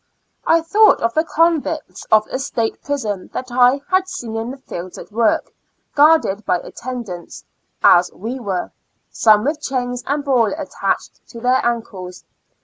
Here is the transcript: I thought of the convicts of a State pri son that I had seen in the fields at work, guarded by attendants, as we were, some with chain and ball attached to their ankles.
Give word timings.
I 0.47 0.61
thought 0.61 0.99
of 1.01 1.13
the 1.13 1.23
convicts 1.23 2.05
of 2.05 2.25
a 2.31 2.39
State 2.39 2.81
pri 2.81 2.95
son 2.97 3.29
that 3.33 3.49
I 3.51 3.81
had 3.91 4.07
seen 4.07 4.35
in 4.35 4.49
the 4.49 4.57
fields 4.57 4.97
at 4.97 5.11
work, 5.11 5.51
guarded 5.93 6.43
by 6.43 6.57
attendants, 6.57 7.45
as 7.83 8.11
we 8.11 8.39
were, 8.39 8.71
some 9.11 9.43
with 9.43 9.61
chain 9.61 9.95
and 10.07 10.25
ball 10.25 10.55
attached 10.57 11.29
to 11.29 11.39
their 11.39 11.63
ankles. 11.63 12.25